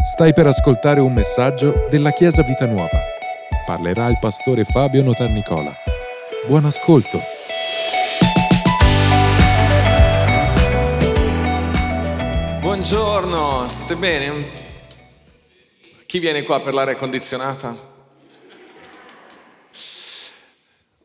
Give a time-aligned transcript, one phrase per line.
[0.00, 3.00] Stai per ascoltare un messaggio della Chiesa Vita Nuova.
[3.66, 5.74] Parlerà il pastore Fabio Notarnicola.
[6.46, 7.20] Buon ascolto.
[12.60, 14.44] Buongiorno, state bene?
[16.06, 17.76] Chi viene qua per l'aria condizionata?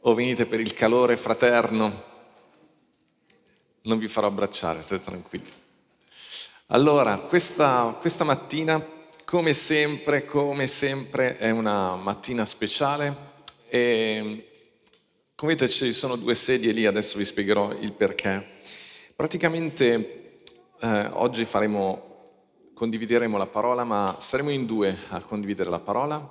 [0.02, 2.04] O venite per il calore fraterno?
[3.82, 5.63] Non vi farò abbracciare, state tranquilli.
[6.74, 8.84] Allora, questa, questa mattina,
[9.26, 13.16] come sempre, come sempre, è una mattina speciale
[13.68, 14.72] e
[15.36, 18.54] come vedete ci sono due sedie lì, adesso vi spiegherò il perché.
[19.16, 20.40] Praticamente
[20.82, 22.32] eh, oggi faremo,
[22.74, 26.28] condivideremo la parola, ma saremo in due a condividere la parola.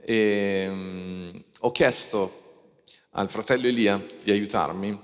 [0.00, 2.72] E, um, ho chiesto
[3.10, 4.98] al fratello Elia di aiutarmi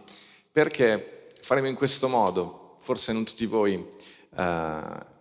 [0.50, 5.12] perché faremo in questo modo, forse non tutti voi Uh,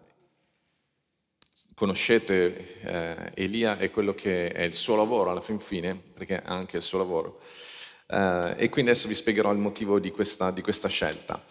[1.76, 6.44] conoscete uh, Elia e quello che è il suo lavoro alla fin fine, perché è
[6.46, 7.40] anche il suo lavoro.
[8.08, 11.44] Uh, e quindi adesso vi spiegherò il motivo di questa, di questa scelta.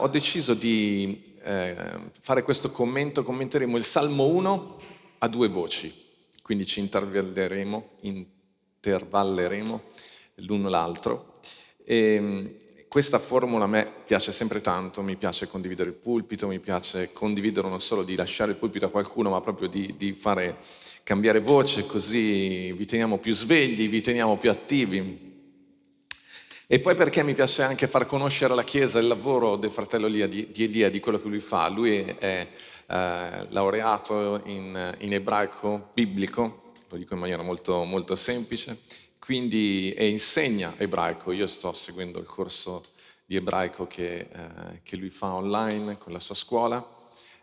[0.00, 1.36] ho deciso di
[2.20, 4.80] fare questo commento, commenteremo il Salmo 1
[5.18, 5.92] a due voci,
[6.42, 9.82] quindi ci intervalleremo, intervalleremo
[10.46, 11.34] l'uno l'altro.
[11.84, 17.12] E, questa formula a me piace sempre tanto, mi piace condividere il pulpito, mi piace
[17.12, 20.56] condividere non solo di lasciare il pulpito a qualcuno, ma proprio di, di fare
[21.02, 25.26] cambiare voce, così vi teniamo più svegli, vi teniamo più attivi.
[26.66, 30.26] E poi perché mi piace anche far conoscere alla Chiesa il lavoro del fratello Elia,
[30.26, 31.68] di, di Elia, di quello che lui fa.
[31.68, 32.46] Lui è
[32.86, 38.78] eh, laureato in, in, ebraico biblico, lo dico in maniera molto, molto semplice,
[39.28, 41.32] quindi, e insegna ebraico.
[41.32, 42.82] Io sto seguendo il corso
[43.26, 46.82] di ebraico che, eh, che lui fa online con la sua scuola.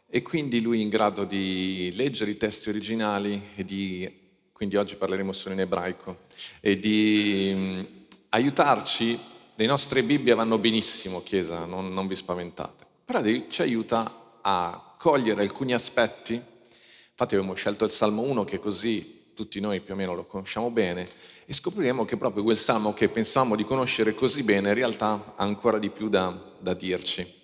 [0.10, 4.12] E quindi lui è in grado di leggere i testi originali e di,
[4.52, 6.22] quindi oggi parleremo solo in ebraico,
[6.60, 7.84] e di mh, mm,
[8.30, 9.20] aiutarci,
[9.54, 15.44] le nostre Bibbie vanno benissimo, Chiesa, non, non vi spaventate, però ci aiuta a cogliere
[15.44, 20.16] alcuni aspetti, infatti abbiamo scelto il Salmo 1 che così tutti noi più o meno
[20.16, 21.08] lo conosciamo bene,
[21.46, 25.44] e scopriremo che proprio quel salmo che pensavamo di conoscere così bene in realtà ha
[25.44, 27.44] ancora di più da, da dirci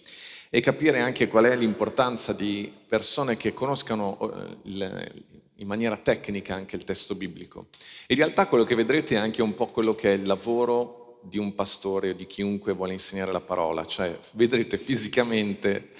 [0.49, 5.11] e capire anche qual è l'importanza di persone che conoscano eh,
[5.55, 7.67] in maniera tecnica anche il testo biblico.
[8.07, 11.37] In realtà quello che vedrete è anche un po' quello che è il lavoro di
[11.37, 15.91] un pastore o di chiunque vuole insegnare la parola, cioè vedrete fisicamente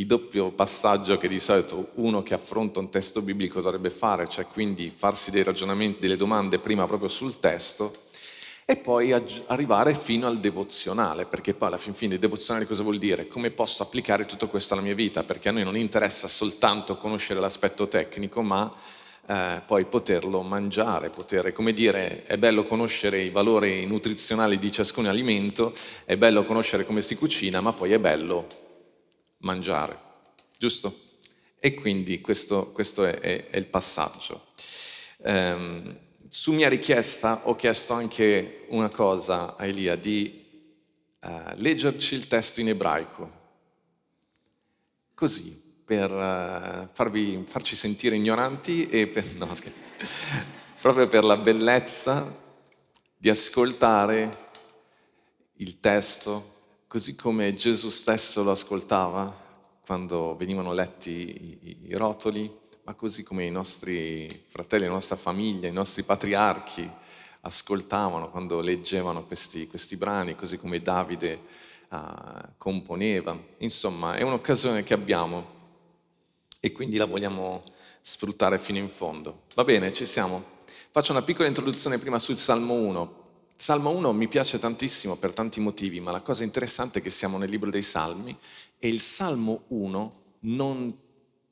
[0.00, 4.46] il doppio passaggio che di solito uno che affronta un testo biblico dovrebbe fare, cioè
[4.46, 7.94] quindi farsi dei ragionamenti, delle domande prima proprio sul testo
[8.64, 12.96] e poi arrivare fino al devozionale, perché poi alla fin fine il devozionale cosa vuol
[12.96, 13.28] dire?
[13.28, 15.22] Come posso applicare tutto questo alla mia vita?
[15.22, 18.72] Perché a noi non interessa soltanto conoscere l'aspetto tecnico, ma
[19.26, 25.06] eh, poi poterlo mangiare, poter, come dire, è bello conoscere i valori nutrizionali di ciascun
[25.06, 25.74] alimento,
[26.06, 28.68] è bello conoscere come si cucina, ma poi è bello
[29.40, 29.98] mangiare,
[30.58, 31.08] giusto?
[31.58, 34.48] E quindi questo, questo è, è, è, il passaggio.
[35.18, 40.42] Um, su mia richiesta ho chiesto anche una cosa a Elia, di
[41.20, 43.38] uh, leggerci il testo in ebraico,
[45.14, 49.52] così, per uh, farvi, farci sentire ignoranti e per, no,
[50.80, 52.38] proprio per la bellezza
[53.16, 54.48] di ascoltare
[55.56, 56.49] il testo
[56.90, 59.32] così come Gesù stesso lo ascoltava
[59.86, 62.52] quando venivano letti i, i rotoli,
[62.82, 66.90] ma così come i nostri fratelli, la nostra famiglia, i nostri patriarchi
[67.42, 71.40] ascoltavano quando leggevano questi, questi brani, così come Davide
[71.90, 71.98] uh,
[72.58, 73.38] componeva.
[73.58, 75.46] Insomma, è un'occasione che abbiamo
[76.58, 77.62] e quindi la vogliamo
[78.00, 79.42] sfruttare fino in fondo.
[79.54, 80.58] Va bene, ci siamo.
[80.90, 83.19] Faccio una piccola introduzione prima sul Salmo 1
[83.60, 87.36] Salmo 1 mi piace tantissimo per tanti motivi, ma la cosa interessante è che siamo
[87.36, 88.34] nel libro dei Salmi
[88.78, 90.96] e il Salmo 1 non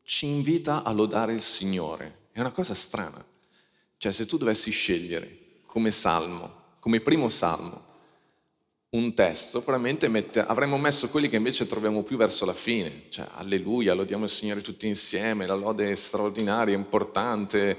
[0.04, 2.28] ci invita a lodare il Signore.
[2.32, 3.22] È una cosa strana.
[3.98, 6.50] Cioè se tu dovessi scegliere come salmo,
[6.80, 7.84] come primo salmo,
[8.90, 13.28] un testo, probabilmente mette, avremmo messo quelli che invece troviamo più verso la fine, cioè
[13.34, 17.78] alleluia, lodiamo il Signore tutti insieme, la lode è straordinaria, importante.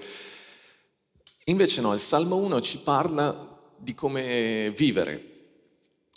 [1.45, 3.48] Invece no, il Salmo 1 ci parla
[3.79, 5.29] di come vivere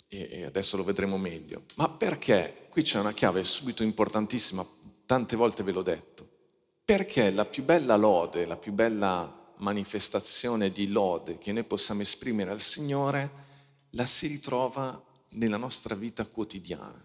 [0.07, 1.63] e adesso lo vedremo meglio.
[1.75, 2.67] Ma perché?
[2.69, 4.65] Qui c'è una chiave subito importantissima,
[5.05, 6.29] tante volte ve l'ho detto.
[6.85, 12.51] Perché la più bella lode, la più bella manifestazione di lode che noi possiamo esprimere
[12.51, 13.31] al Signore,
[13.91, 17.03] la si ritrova nella nostra vita quotidiana.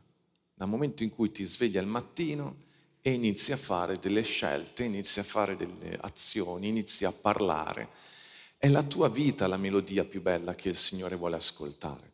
[0.54, 2.66] Dal momento in cui ti svegli al mattino
[3.00, 7.88] e inizi a fare delle scelte, inizi a fare delle azioni, inizi a parlare.
[8.60, 12.12] È la tua vita la melodia più bella che il Signore vuole ascoltare.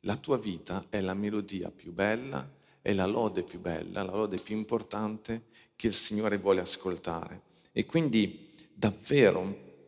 [0.00, 2.44] La tua vita è la melodia più bella,
[2.82, 5.44] è la lode più bella, la lode più importante
[5.76, 7.42] che il Signore vuole ascoltare.
[7.70, 9.84] E quindi davvero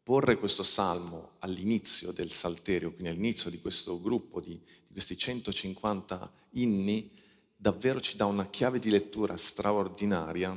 [0.00, 6.32] porre questo salmo all'inizio del salterio, quindi all'inizio di questo gruppo di, di questi 150
[6.50, 7.10] inni,
[7.56, 10.56] davvero ci dà una chiave di lettura straordinaria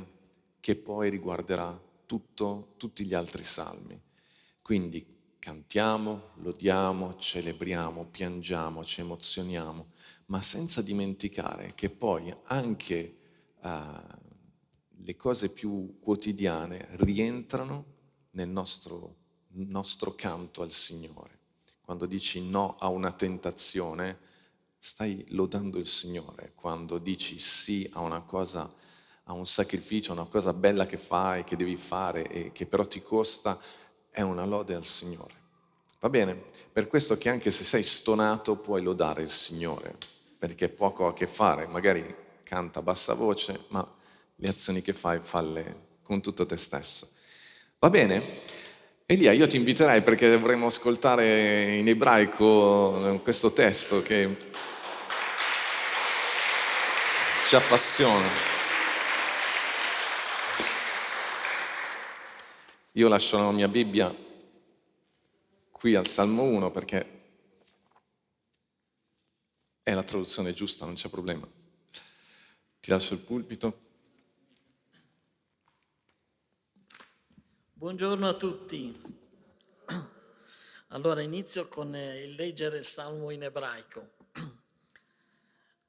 [0.60, 1.76] che poi riguarderà
[2.06, 4.06] tutto, tutti gli altri salmi.
[4.68, 5.02] Quindi
[5.38, 9.92] cantiamo, lodiamo, celebriamo, piangiamo, ci emozioniamo,
[10.26, 13.16] ma senza dimenticare che poi anche
[13.62, 13.70] uh,
[14.90, 17.84] le cose più quotidiane rientrano
[18.32, 19.16] nel nostro,
[19.52, 21.38] nostro canto al Signore.
[21.80, 24.18] Quando dici no a una tentazione,
[24.76, 26.52] stai lodando il Signore.
[26.54, 28.70] Quando dici sì a una cosa,
[29.22, 32.86] a un sacrificio, a una cosa bella che fai, che devi fare e che però
[32.86, 33.58] ti costa,
[34.18, 35.32] è una lode al Signore.
[36.00, 36.36] Va bene?
[36.72, 39.94] Per questo che anche se sei stonato puoi lodare il Signore,
[40.36, 42.12] perché poco ha a che fare, magari
[42.42, 43.88] canta a bassa voce, ma
[44.34, 47.10] le azioni che fai falle con tutto te stesso.
[47.78, 48.20] Va bene?
[49.06, 54.36] Elia, io ti inviterei perché dovremmo ascoltare in ebraico questo testo che
[57.46, 58.57] ci appassiona.
[62.98, 64.12] Io lascio la mia Bibbia
[65.70, 67.20] qui al Salmo 1 perché
[69.84, 71.48] è la traduzione giusta, non c'è problema.
[72.80, 73.80] Ti lascio il pulpito.
[77.74, 79.00] Buongiorno a tutti.
[80.88, 84.08] Allora inizio con eh, il leggere il salmo in ebraico.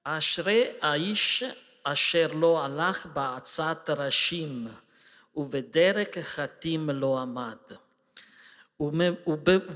[0.03, 4.87] Ashre aish asher lo alach ba'atzat rashim
[5.35, 7.73] uvederek chatim lo amad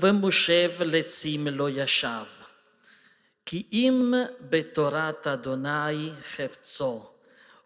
[0.00, 2.24] ומושב לצים לא ישב.
[3.46, 7.10] כי אם בתורת אדוני חפצו,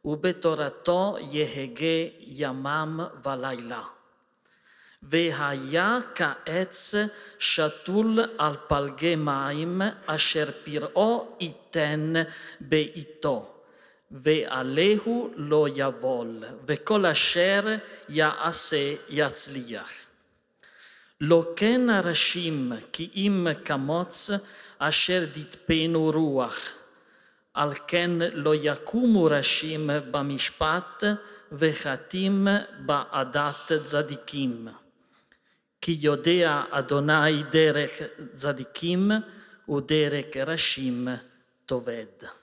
[0.05, 3.83] ובתורתו יהגה ימם ולילה.
[5.03, 6.95] והיה כעץ
[7.39, 12.13] שתול על פלגי מים, אשר פרעו ייתן
[12.61, 13.58] בעתו.
[14.11, 17.77] ועליהו לא יבול, וכל אשר
[18.09, 19.91] יעשה יצליח.
[21.21, 24.31] לא כן הראשים כי אם כמוץ
[24.79, 26.73] אשר דתפנו רוח.
[27.55, 31.05] על כן לא יקומו ראשים במשפט
[31.53, 34.69] וחטאים בעדת צדיקים.
[35.81, 37.91] כי יודע אדוני דרך
[38.35, 39.11] צדיקים
[39.69, 41.09] ודרך ראשים
[41.67, 42.38] תאבד.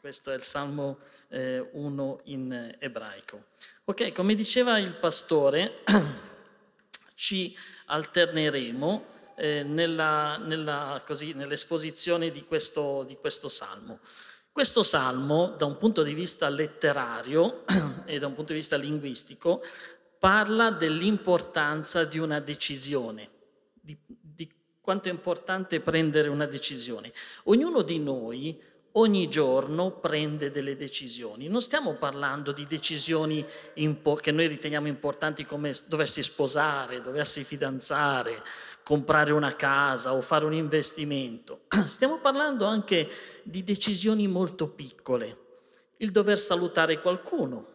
[0.00, 3.48] Questo è il Salmo eh, 1 in ebraico.
[3.84, 5.82] Ok, come diceva il pastore,
[7.14, 7.54] ci
[7.84, 9.04] alterneremo
[9.36, 13.98] eh, nella, nella, così, nell'esposizione di questo, di questo salmo.
[14.50, 17.66] Questo salmo, da un punto di vista letterario
[18.06, 19.62] e da un punto di vista linguistico,
[20.18, 23.28] parla dell'importanza di una decisione,
[23.74, 24.50] di, di
[24.80, 27.12] quanto è importante prendere una decisione.
[27.44, 31.48] Ognuno di noi ogni giorno prende delle decisioni.
[31.48, 33.44] Non stiamo parlando di decisioni
[33.74, 38.42] impo- che noi riteniamo importanti come doversi sposare, doversi fidanzare,
[38.82, 41.60] comprare una casa o fare un investimento.
[41.84, 43.08] Stiamo parlando anche
[43.44, 45.36] di decisioni molto piccole.
[45.98, 47.66] Il dover salutare qualcuno,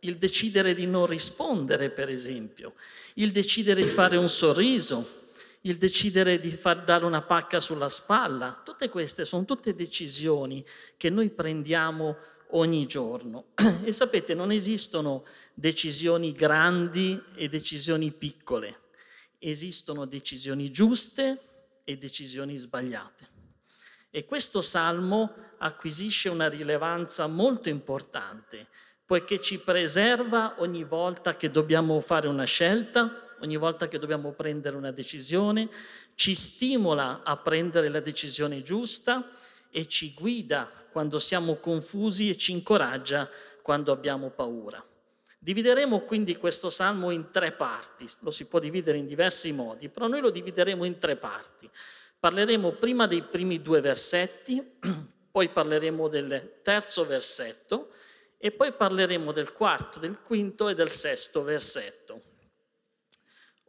[0.00, 2.74] il decidere di non rispondere, per esempio,
[3.14, 5.19] il decidere di fare un sorriso,
[5.62, 10.64] il decidere di far dare una pacca sulla spalla, tutte queste sono tutte decisioni
[10.96, 12.16] che noi prendiamo
[12.50, 13.46] ogni giorno.
[13.82, 15.24] E sapete, non esistono
[15.54, 18.80] decisioni grandi e decisioni piccole,
[19.38, 21.40] esistono decisioni giuste
[21.84, 23.28] e decisioni sbagliate.
[24.10, 28.68] E questo salmo acquisisce una rilevanza molto importante,
[29.04, 34.76] poiché ci preserva ogni volta che dobbiamo fare una scelta, ogni volta che dobbiamo prendere
[34.76, 35.68] una decisione,
[36.14, 39.36] ci stimola a prendere la decisione giusta
[39.70, 43.28] e ci guida quando siamo confusi e ci incoraggia
[43.62, 44.84] quando abbiamo paura.
[45.38, 50.06] Divideremo quindi questo salmo in tre parti, lo si può dividere in diversi modi, però
[50.06, 51.70] noi lo divideremo in tre parti.
[52.18, 54.62] Parleremo prima dei primi due versetti,
[55.32, 57.90] poi parleremo del terzo versetto
[58.36, 62.29] e poi parleremo del quarto, del quinto e del sesto versetto.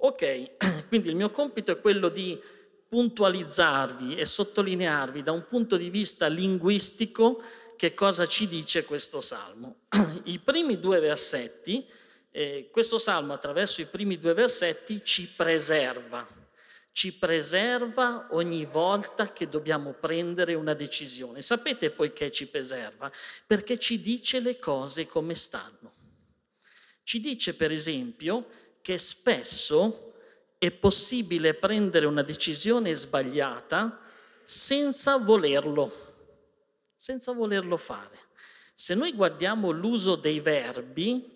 [0.03, 0.57] Ok,
[0.89, 2.39] quindi il mio compito è quello di
[2.87, 7.43] puntualizzarvi e sottolinearvi da un punto di vista linguistico
[7.77, 9.81] che cosa ci dice questo salmo.
[10.25, 11.85] I primi due versetti,
[12.31, 16.27] eh, questo salmo attraverso i primi due versetti ci preserva,
[16.91, 21.43] ci preserva ogni volta che dobbiamo prendere una decisione.
[21.43, 23.11] Sapete poiché ci preserva?
[23.45, 25.93] Perché ci dice le cose come stanno.
[27.03, 28.47] Ci dice per esempio
[28.81, 30.13] che spesso
[30.57, 33.99] è possibile prendere una decisione sbagliata
[34.43, 36.01] senza volerlo
[37.01, 38.15] senza volerlo fare.
[38.75, 41.27] Se noi guardiamo l'uso dei verbi,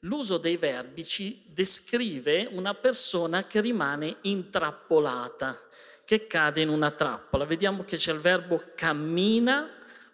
[0.00, 5.58] l'uso dei verbi ci descrive una persona che rimane intrappolata,
[6.04, 7.46] che cade in una trappola.
[7.46, 9.70] Vediamo che c'è il verbo cammina,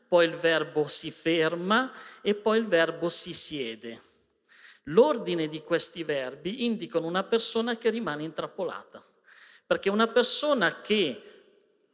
[0.07, 1.91] poi il verbo si ferma
[2.23, 4.03] e poi il verbo si siede.
[4.91, 9.05] L'ordine di questi verbi indicano una persona che rimane intrappolata,
[9.67, 11.23] perché una persona che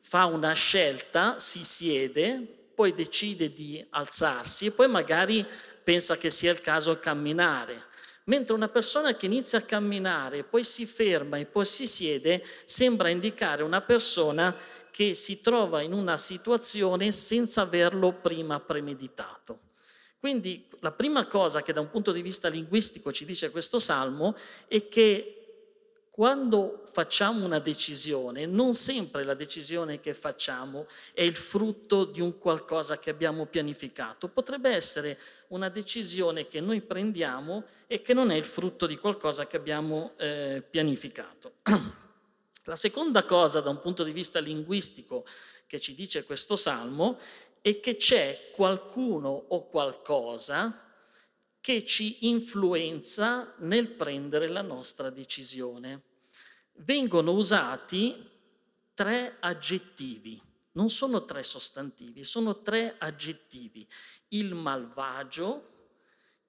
[0.01, 5.47] fa una scelta si siede, poi decide di alzarsi e poi magari
[5.83, 7.87] pensa che sia il caso camminare.
[8.25, 13.09] Mentre una persona che inizia a camminare, poi si ferma e poi si siede, sembra
[13.09, 14.55] indicare una persona
[14.91, 19.72] che si trova in una situazione senza averlo prima premeditato.
[20.23, 24.37] Quindi la prima cosa che da un punto di vista linguistico ci dice questo salmo
[24.69, 25.39] è che
[26.11, 32.39] quando facciamo una decisione, non sempre la decisione che facciamo è il frutto di un
[32.39, 34.29] qualcosa che abbiamo pianificato.
[34.29, 39.49] Potrebbe essere una decisione che noi prendiamo e che non è il frutto di qualcosa
[39.49, 41.55] che abbiamo eh, pianificato.
[42.63, 45.25] La seconda cosa da un punto di vista linguistico
[45.67, 47.19] che ci dice questo salmo
[47.63, 50.91] è che c'è qualcuno o qualcosa
[51.61, 56.03] che ci influenza nel prendere la nostra decisione.
[56.79, 58.29] Vengono usati
[58.95, 60.43] tre aggettivi,
[60.73, 63.87] non sono tre sostantivi, sono tre aggettivi,
[64.29, 65.69] il malvagio,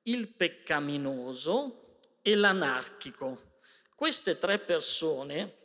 [0.03, 3.59] il peccaminoso e l'anarchico.
[3.95, 5.62] Queste tre persone,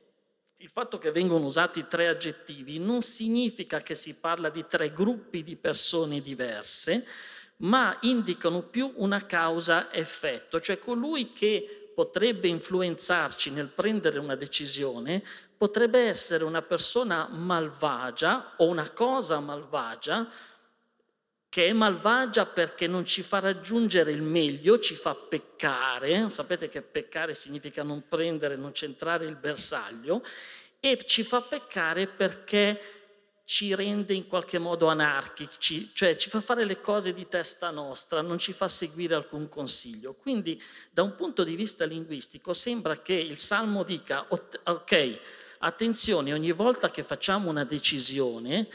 [0.61, 5.45] il fatto che vengono usati tre aggettivi non significa che si parla di tre gruppi
[5.45, 7.07] di persone diverse,
[7.59, 15.23] ma indicano più una causa-effetto, cioè colui che potrebbe influenzarci nel prendere una decisione
[15.57, 20.29] potrebbe essere una persona malvagia o una cosa malvagia
[21.49, 26.83] che è malvagia perché non ci fa raggiungere il meglio, ci fa peccare, sapete che
[26.83, 30.23] peccare significa non prendere, non centrare il bersaglio,
[30.81, 32.99] e ci fa peccare perché
[33.49, 38.21] ci rende in qualche modo anarchici, cioè ci fa fare le cose di testa nostra,
[38.21, 40.13] non ci fa seguire alcun consiglio.
[40.13, 45.19] Quindi da un punto di vista linguistico sembra che il Salmo dica, ok,
[45.61, 48.69] attenzione, ogni volta che facciamo una decisione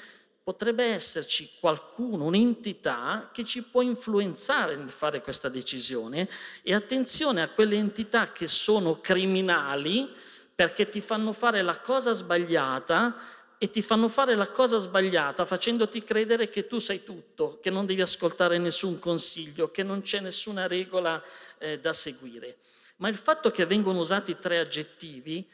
[0.43, 6.29] potrebbe esserci qualcuno, un'entità che ci può influenzare nel fare questa decisione
[6.61, 10.09] e attenzione a quelle entità che sono criminali
[10.53, 13.15] perché ti fanno fare la cosa sbagliata
[13.57, 17.85] e ti fanno fare la cosa sbagliata facendoti credere che tu sai tutto, che non
[17.85, 21.23] devi ascoltare nessun consiglio, che non c'è nessuna regola
[21.57, 22.57] eh, da seguire.
[22.97, 25.47] Ma il fatto che vengono usati tre aggettivi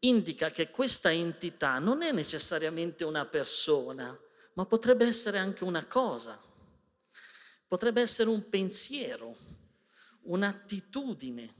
[0.00, 4.16] indica che questa entità non è necessariamente una persona,
[4.56, 6.40] ma potrebbe essere anche una cosa,
[7.66, 9.36] potrebbe essere un pensiero,
[10.22, 11.54] un'attitudine,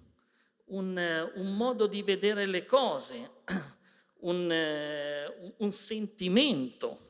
[0.67, 3.31] un, un modo di vedere le cose
[4.21, 7.05] un, eh, un sentimento.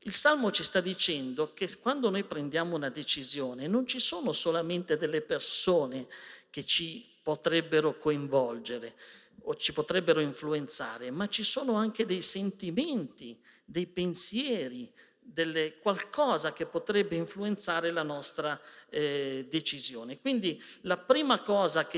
[0.00, 4.96] Il Salmo ci sta dicendo che quando noi prendiamo una decisione non ci sono solamente
[4.96, 6.08] delle persone
[6.50, 8.96] che ci potrebbero coinvolgere
[9.44, 14.92] o ci potrebbero influenzare, ma ci sono anche dei sentimenti, dei pensieri,
[15.24, 18.60] delle, qualcosa che potrebbe influenzare la nostra
[18.90, 20.20] eh, decisione.
[20.20, 21.42] Quindi la prima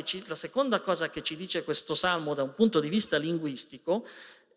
[0.04, 4.06] ci, la seconda cosa che ci dice questo salmo da un punto di vista linguistico,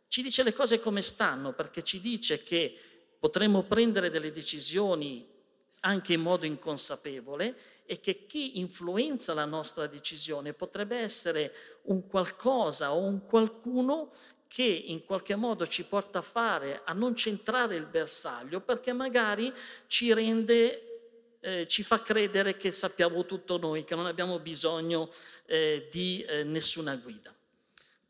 [0.07, 2.77] ci dice le cose come stanno, perché ci dice che
[3.19, 5.35] potremmo prendere delle decisioni
[5.81, 7.55] anche in modo inconsapevole
[7.85, 14.11] e che chi influenza la nostra decisione potrebbe essere un qualcosa o un qualcuno
[14.47, 19.51] che in qualche modo ci porta a fare, a non centrare il bersaglio, perché magari
[19.87, 25.11] ci rende, eh, ci fa credere che sappiamo tutto noi, che non abbiamo bisogno
[25.45, 27.33] eh, di eh, nessuna guida.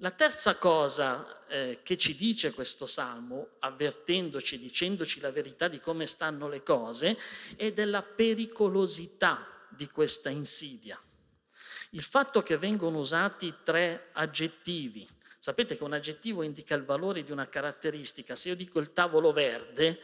[0.02, 6.06] La terza cosa eh, che ci dice questo salmo, avvertendoci, dicendoci la verità di come
[6.06, 7.18] stanno le cose,
[7.56, 11.02] è della pericolosità di questa insidia.
[11.92, 17.32] Il fatto che vengono usati tre aggettivi, Sapete che un aggettivo indica il valore di
[17.32, 18.36] una caratteristica.
[18.36, 20.00] Se io dico il tavolo verde,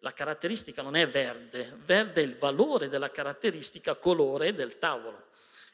[0.00, 5.28] la caratteristica non è verde, verde è il valore della caratteristica colore del tavolo.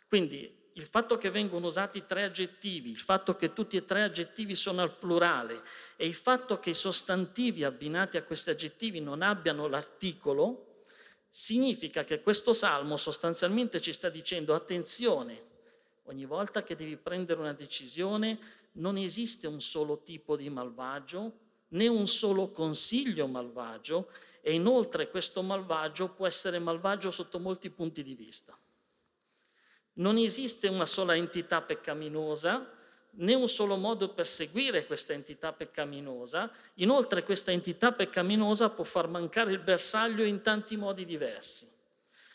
[0.07, 4.55] Quindi il fatto che vengono usati tre aggettivi, il fatto che tutti e tre aggettivi
[4.55, 5.63] sono al plurale
[5.97, 10.83] e il fatto che i sostantivi abbinati a questi aggettivi non abbiano l'articolo,
[11.29, 15.43] significa che questo salmo sostanzialmente ci sta dicendo attenzione,
[16.05, 18.39] ogni volta che devi prendere una decisione
[18.79, 25.43] non esiste un solo tipo di malvagio, né un solo consiglio malvagio e inoltre questo
[25.43, 28.59] malvagio può essere malvagio sotto molti punti di vista.
[29.95, 32.73] Non esiste una sola entità peccaminosa,
[33.11, 36.51] né un solo modo per seguire questa entità peccaminosa.
[36.75, 41.69] Inoltre questa entità peccaminosa può far mancare il bersaglio in tanti modi diversi.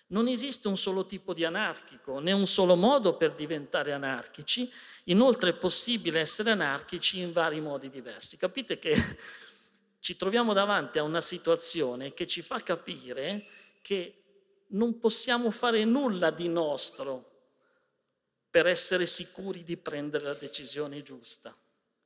[0.07, 4.71] Non esiste un solo tipo di anarchico, né un solo modo per diventare anarchici.
[5.05, 8.37] Inoltre è possibile essere anarchici in vari modi diversi.
[8.37, 8.93] Capite che
[9.99, 13.45] ci troviamo davanti a una situazione che ci fa capire
[13.81, 14.23] che
[14.67, 17.31] non possiamo fare nulla di nostro
[18.49, 21.55] per essere sicuri di prendere la decisione giusta.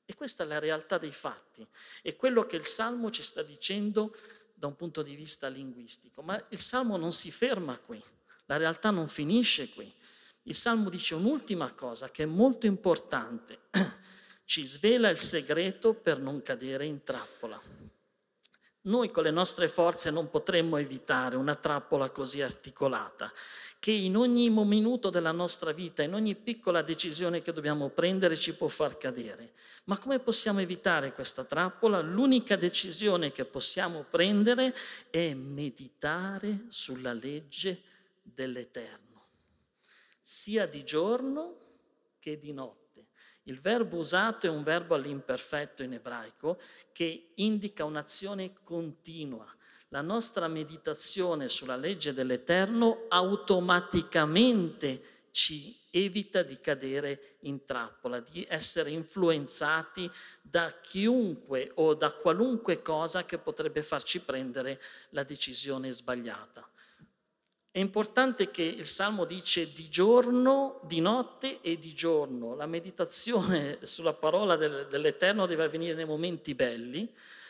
[0.05, 1.67] E questa è la realtà dei fatti,
[2.01, 4.15] è quello che il Salmo ci sta dicendo
[4.57, 6.23] da un punto di vista linguistico.
[6.23, 8.01] Ma il Salmo non si ferma qui,
[8.45, 9.93] la realtà non finisce qui.
[10.43, 13.59] Il Salmo dice un'ultima cosa che è molto importante,
[14.45, 17.61] ci svela il segreto per non cadere in trappola.
[18.87, 23.31] Noi con le nostre forze non potremmo evitare una trappola così articolata
[23.79, 28.55] che in ogni minuto della nostra vita, in ogni piccola decisione che dobbiamo prendere ci
[28.55, 29.53] può far cadere.
[29.85, 31.99] Ma come possiamo evitare questa trappola?
[31.99, 34.73] L'unica decisione che possiamo prendere
[35.09, 37.81] è meditare sulla legge
[38.23, 39.25] dell'Eterno,
[40.21, 41.55] sia di giorno
[42.19, 42.86] che di notte.
[43.47, 46.59] Il verbo usato è un verbo all'imperfetto in ebraico
[46.91, 49.47] che indica un'azione continua.
[49.87, 58.89] La nostra meditazione sulla legge dell'Eterno automaticamente ci evita di cadere in trappola, di essere
[58.89, 64.81] influenzati da chiunque o da qualunque cosa che potrebbe farci prendere
[65.11, 66.69] la decisione sbagliata.
[67.77, 72.55] È importante che il Salmo dice di giorno, di notte e di giorno.
[72.55, 77.07] La meditazione sulla parola dell'Eterno deve avvenire nei momenti belli,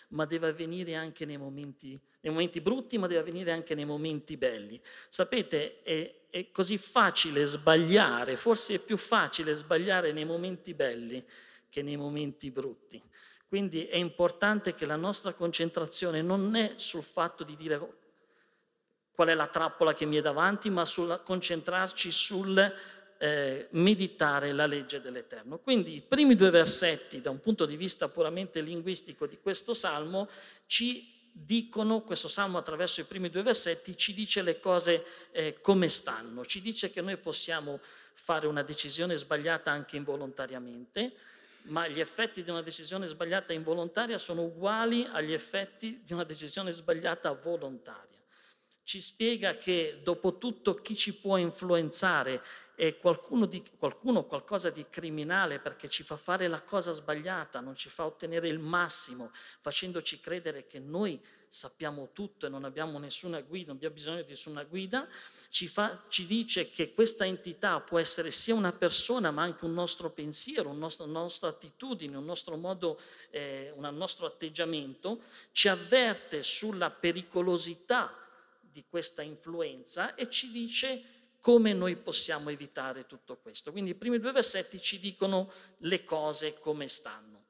[0.10, 4.36] ma deve avvenire anche nei momenti, nei momenti brutti, ma deve avvenire anche nei momenti
[4.36, 4.78] belli.
[5.08, 11.24] Sapete, è, è così facile sbagliare, forse è più facile sbagliare nei momenti belli
[11.70, 13.02] che nei momenti brutti.
[13.48, 18.07] Quindi è importante che la nostra concentrazione non è sul fatto di dire
[19.18, 22.74] qual è la trappola che mi è davanti, ma sul concentrarci sul
[23.18, 25.58] eh, meditare la legge dell'Eterno.
[25.58, 30.30] Quindi i primi due versetti, da un punto di vista puramente linguistico di questo salmo,
[30.68, 35.90] ci dicono, questo salmo attraverso i primi due versetti, ci dice le cose eh, come
[35.90, 37.80] stanno, ci dice che noi possiamo
[38.14, 41.12] fare una decisione sbagliata anche involontariamente,
[41.70, 46.70] ma gli effetti di una decisione sbagliata involontaria sono uguali agli effetti di una decisione
[46.70, 48.17] sbagliata volontaria
[48.88, 52.42] ci spiega che dopo tutto chi ci può influenzare?
[52.74, 57.76] È qualcuno, di, qualcuno qualcosa di criminale perché ci fa fare la cosa sbagliata, non
[57.76, 63.42] ci fa ottenere il massimo, facendoci credere che noi sappiamo tutto e non abbiamo nessuna
[63.42, 65.06] guida, non abbiamo bisogno di nessuna guida,
[65.50, 69.74] ci, fa, ci dice che questa entità può essere sia una persona ma anche un
[69.74, 75.68] nostro pensiero, un nostro, una nostra attitudine, un nostro modo, eh, un nostro atteggiamento, ci
[75.68, 78.22] avverte sulla pericolosità
[78.78, 81.02] di questa influenza e ci dice
[81.40, 83.72] come noi possiamo evitare tutto questo.
[83.72, 87.46] Quindi i primi due versetti ci dicono le cose come stanno.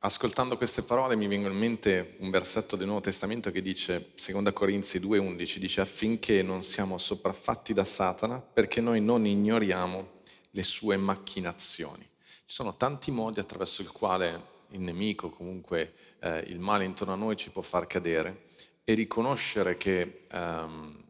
[0.00, 4.52] Ascoltando queste parole mi viene in mente un versetto del Nuovo Testamento che dice, 2
[4.52, 10.20] Corinzi 2,11, dice affinché non siamo sopraffatti da Satana perché noi non ignoriamo
[10.52, 12.02] le sue macchinazioni.
[12.02, 17.16] Ci sono tanti modi attraverso il quale il nemico, comunque eh, il male intorno a
[17.16, 18.46] noi ci può far cadere
[18.84, 21.04] e riconoscere che, ehm,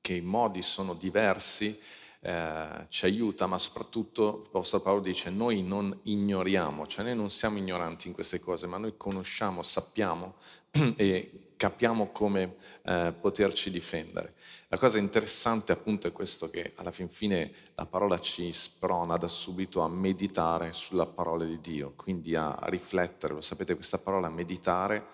[0.00, 1.78] che i modi sono diversi
[2.22, 7.58] eh, ci aiuta, ma soprattutto l'Apostolo Paolo dice noi non ignoriamo, cioè noi non siamo
[7.58, 10.34] ignoranti in queste cose, ma noi conosciamo, sappiamo
[10.96, 14.34] e capiamo come eh, poterci difendere.
[14.72, 19.26] La cosa interessante appunto è questo che alla fin fine la parola ci sprona da
[19.26, 25.08] subito a meditare sulla parola di Dio, quindi a riflettere, lo sapete questa parola meditare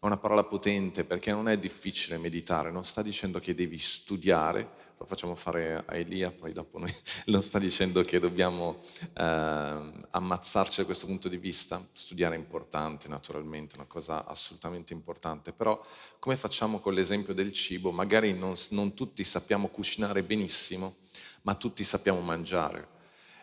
[0.00, 4.68] è una parola potente perché non è difficile meditare, non sta dicendo che devi studiare,
[4.98, 6.94] lo facciamo fare a Elia, poi dopo noi
[7.26, 8.80] non sta dicendo che dobbiamo
[9.14, 15.52] eh, ammazzarci da questo punto di vista, studiare è importante naturalmente, una cosa assolutamente importante,
[15.52, 15.80] però
[16.18, 17.92] come facciamo con l'esempio del cibo?
[17.92, 20.96] Magari non, non tutti sappiamo cucinare benissimo,
[21.42, 22.94] ma tutti sappiamo mangiare.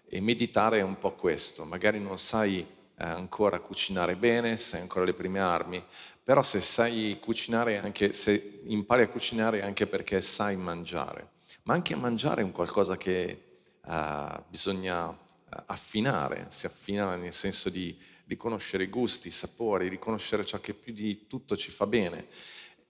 [0.05, 2.65] E meditare è un po' questo, magari non sai eh,
[3.03, 5.83] ancora cucinare bene, sai ancora le prime armi,
[6.23, 11.31] però se sai cucinare, anche se impari a cucinare anche perché sai mangiare,
[11.63, 13.53] ma anche mangiare è un qualcosa che
[13.85, 20.45] uh, bisogna eh, affinare, si affina nel senso di riconoscere i gusti, i sapori, riconoscere
[20.45, 22.27] ciò che più di tutto ci fa bene.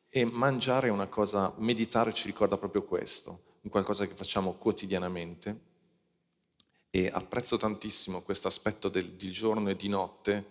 [0.09, 5.71] E mangiare è una cosa, meditare ci ricorda proprio questo, un qualcosa che facciamo quotidianamente.
[6.89, 10.45] E apprezzo tantissimo questo aspetto del, di giorno e di notte,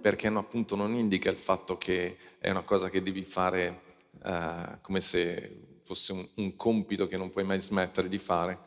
[0.00, 3.82] perché no, appunto non indica il fatto che è una cosa che devi fare
[4.22, 8.58] uh, come se fosse un, un compito che non puoi mai smettere di fare,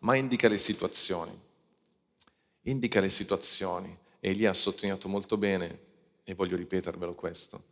[0.00, 1.32] ma indica le situazioni.
[2.62, 3.96] Indica le situazioni.
[4.20, 5.86] E lì ha sottolineato molto bene,
[6.28, 7.62] e voglio ripetervelo questo,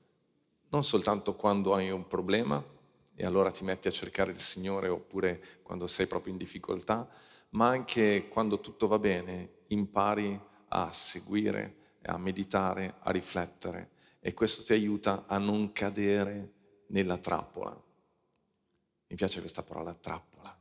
[0.70, 2.64] non soltanto quando hai un problema
[3.14, 7.06] e allora ti metti a cercare il Signore oppure quando sei proprio in difficoltà,
[7.50, 13.90] ma anche quando tutto va bene impari a seguire a meditare, a riflettere
[14.20, 16.52] e questo ti aiuta a non cadere
[16.88, 17.85] nella trappola.
[19.16, 20.54] Piace questa parola trappola,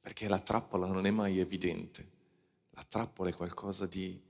[0.00, 2.10] perché la trappola non è mai evidente.
[2.70, 4.20] La trappola è qualcosa di...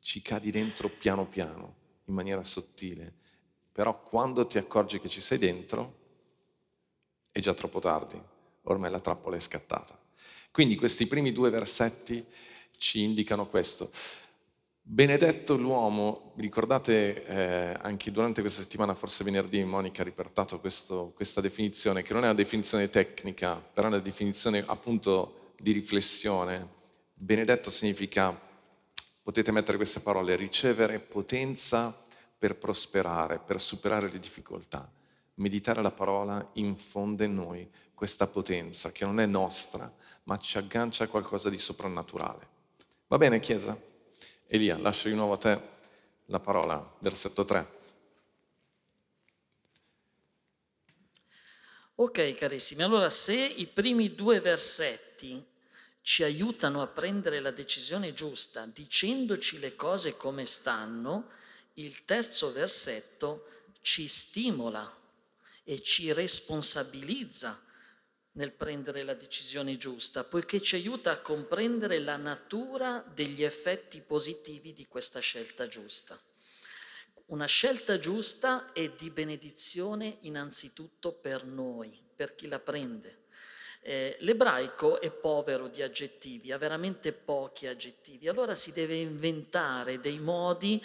[0.00, 3.12] ci cadi dentro piano piano, in maniera sottile,
[3.70, 5.98] però quando ti accorgi che ci sei dentro
[7.30, 8.18] è già troppo tardi,
[8.62, 10.00] ormai la trappola è scattata.
[10.50, 12.24] Quindi questi primi due versetti
[12.78, 13.90] ci indicano questo.
[14.84, 21.40] Benedetto l'uomo, ricordate eh, anche durante questa settimana, forse venerdì, Monica ha riportato questo, questa
[21.40, 26.68] definizione, che non è una definizione tecnica, però è una definizione appunto di riflessione.
[27.14, 28.36] Benedetto significa,
[29.22, 31.96] potete mettere queste parole, ricevere potenza
[32.36, 34.90] per prosperare, per superare le difficoltà.
[35.34, 39.90] Meditare la parola infonde in noi questa potenza che non è nostra,
[40.24, 42.48] ma ci aggancia a qualcosa di soprannaturale.
[43.06, 43.90] Va bene, Chiesa?
[44.54, 45.62] Elia, lascio di nuovo a te
[46.26, 47.80] la parola, versetto 3.
[51.94, 55.42] Ok carissimi, allora se i primi due versetti
[56.02, 61.30] ci aiutano a prendere la decisione giusta dicendoci le cose come stanno,
[61.74, 63.46] il terzo versetto
[63.80, 64.98] ci stimola
[65.64, 67.58] e ci responsabilizza
[68.32, 74.72] nel prendere la decisione giusta, poiché ci aiuta a comprendere la natura degli effetti positivi
[74.72, 76.18] di questa scelta giusta.
[77.26, 83.20] Una scelta giusta è di benedizione innanzitutto per noi, per chi la prende.
[83.84, 90.20] Eh, l'ebraico è povero di aggettivi, ha veramente pochi aggettivi, allora si deve inventare dei
[90.20, 90.80] modi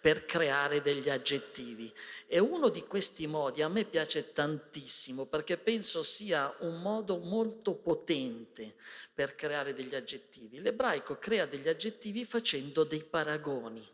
[0.00, 1.92] per creare degli aggettivi.
[2.26, 7.74] E uno di questi modi a me piace tantissimo perché penso sia un modo molto
[7.74, 8.74] potente
[9.12, 10.60] per creare degli aggettivi.
[10.60, 13.86] L'ebraico crea degli aggettivi facendo dei paragoni.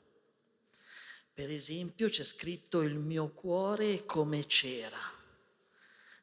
[1.33, 5.01] Per esempio c'è scritto il mio cuore è come c'era.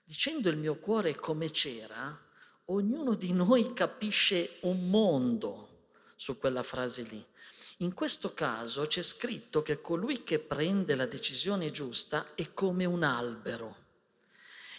[0.04, 2.17] Dicendo il mio cuore come c'era,
[2.65, 7.26] ognuno di noi capisce un mondo su quella frase lì.
[7.82, 13.02] In questo caso c'è scritto che colui che prende la decisione giusta è come un
[13.02, 13.81] albero.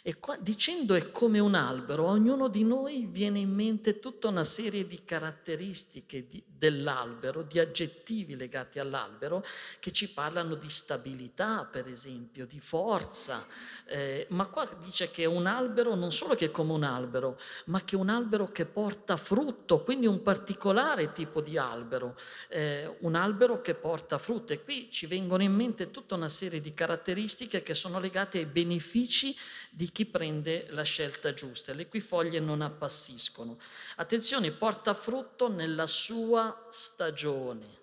[0.04, 4.42] E qua, dicendo è come un albero, ognuno di noi viene in mente tutta una
[4.42, 9.44] serie di caratteristiche di, dell'albero, di aggettivi legati all'albero,
[9.78, 13.46] che ci parlano di stabilità, per esempio, di forza.
[13.84, 17.38] Eh, ma qua dice che è un albero non solo che è come un albero,
[17.66, 22.16] ma che è un albero che porta frutto, quindi un particolare tipo di albero,
[22.48, 24.52] eh, un albero che porta frutto.
[24.52, 28.46] E qui ci vengono in mente tutta una serie di caratteristiche che sono legate ai
[28.46, 29.36] benefici
[29.70, 31.72] di chi prende la scelta giusta.
[31.72, 33.58] Le cui foglie non appassiscono.
[33.96, 37.80] Attenzione, porta frutto nella sua stagione.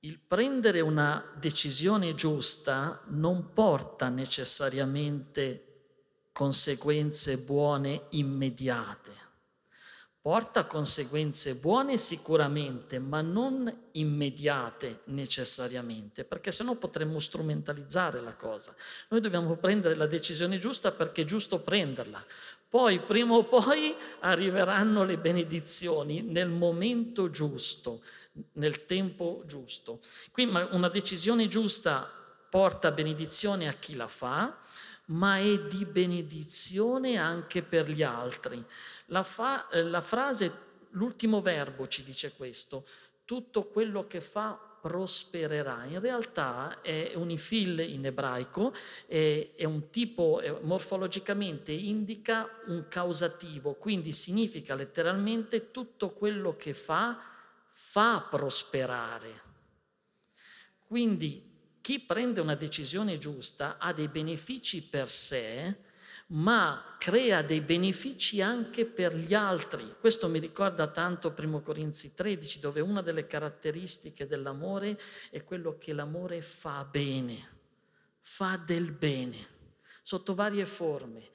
[0.00, 5.66] Il prendere una decisione giusta non porta necessariamente
[6.32, 9.19] conseguenze buone immediate
[10.22, 18.74] porta conseguenze buone sicuramente, ma non immediate necessariamente, perché sennò potremmo strumentalizzare la cosa.
[19.08, 22.22] Noi dobbiamo prendere la decisione giusta perché è giusto prenderla.
[22.68, 28.02] Poi, prima o poi, arriveranno le benedizioni nel momento giusto,
[28.52, 30.00] nel tempo giusto.
[30.30, 32.08] Qui una decisione giusta
[32.50, 34.58] porta benedizione a chi la fa,
[35.10, 38.64] ma è di benedizione anche per gli altri.
[39.06, 40.52] La, fa, eh, la frase,
[40.90, 42.84] l'ultimo verbo ci dice questo,
[43.24, 45.84] tutto quello che fa prospererà.
[45.84, 48.72] In realtà è un ifil in ebraico,
[49.06, 56.72] è, è un tipo, è, morfologicamente indica un causativo, quindi significa letteralmente tutto quello che
[56.72, 57.20] fa,
[57.68, 59.48] fa prosperare.
[60.86, 61.49] Quindi
[61.90, 65.76] chi prende una decisione giusta ha dei benefici per sé,
[66.28, 69.96] ma crea dei benefici anche per gli altri.
[69.98, 75.00] Questo mi ricorda tanto 1 Corinzi 13, dove una delle caratteristiche dell'amore
[75.30, 77.48] è quello che l'amore fa bene,
[78.20, 79.48] fa del bene,
[80.04, 81.28] sotto varie forme.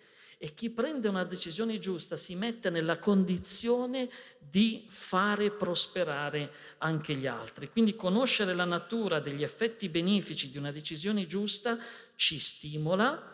[0.46, 7.26] E chi prende una decisione giusta si mette nella condizione di fare prosperare anche gli
[7.26, 7.72] altri.
[7.72, 11.80] Quindi conoscere la natura degli effetti benefici di una decisione giusta
[12.16, 13.34] ci stimola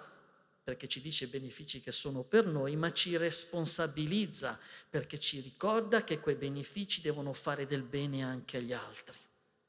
[0.64, 4.58] perché ci dice i benefici che sono per noi, ma ci responsabilizza
[4.90, 9.18] perché ci ricorda che quei benefici devono fare del bene anche agli altri.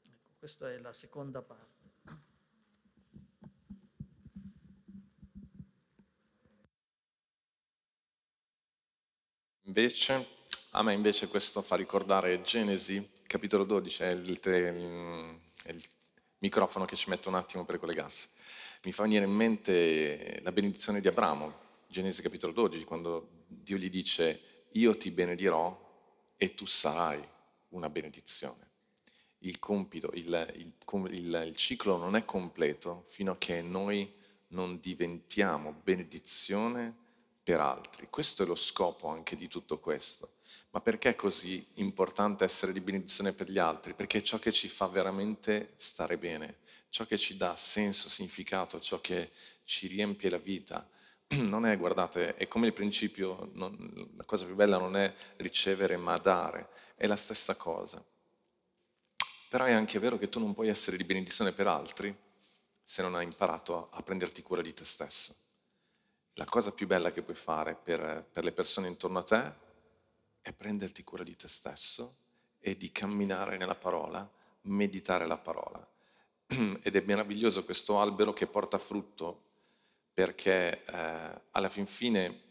[0.05, 1.72] Ecco, questa è la seconda parte.
[9.63, 10.27] Invece,
[10.71, 15.83] a me invece questo fa ricordare Genesi, capitolo 12, è il, è il
[16.39, 18.27] microfono che ci mette un attimo per collegarsi
[18.85, 23.89] mi fa venire in mente la benedizione di Abramo, Genesi capitolo 12, quando Dio gli
[23.89, 27.21] dice io ti benedirò e tu sarai
[27.69, 28.71] una benedizione.
[29.39, 30.73] Il compito, il, il,
[31.11, 34.11] il, il ciclo non è completo fino a che noi
[34.47, 37.02] non diventiamo benedizione
[37.43, 38.07] per altri.
[38.09, 40.35] Questo è lo scopo anche di tutto questo.
[40.71, 43.93] Ma perché è così importante essere di benedizione per gli altri?
[43.93, 48.79] Perché è ciò che ci fa veramente stare bene, ciò che ci dà senso, significato,
[48.79, 49.31] ciò che
[49.65, 50.87] ci riempie la vita.
[51.33, 55.97] Non è, guardate, è come il principio, non, la cosa più bella non è ricevere
[55.97, 58.03] ma dare, è la stessa cosa.
[59.49, 62.15] Però è anche vero che tu non puoi essere di benedizione per altri
[62.83, 65.42] se non hai imparato a, a prenderti cura di te stesso.
[66.33, 69.53] La cosa più bella che puoi fare per, per le persone intorno a te
[70.41, 72.17] è prenderti cura di te stesso
[72.59, 74.27] e di camminare nella parola,
[74.61, 75.85] meditare la parola
[76.47, 79.51] ed è meraviglioso questo albero che porta frutto
[80.13, 82.41] perché eh, alla fin fine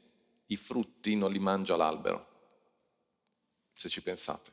[0.47, 2.27] i frutti non li mangia l'albero,
[3.73, 4.51] se ci pensate.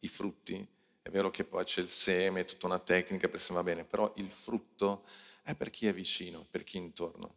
[0.00, 0.66] I frutti,
[1.02, 4.12] è vero che poi c'è il seme, tutta una tecnica per se va bene, però
[4.16, 5.04] il frutto
[5.42, 7.36] è per chi è vicino, per chi è intorno.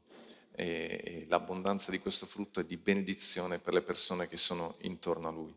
[0.60, 5.32] E, l'abbondanza di questo frutto è di benedizione per le persone che sono intorno a
[5.32, 5.54] lui.